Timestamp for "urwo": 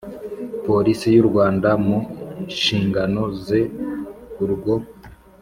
4.43-4.75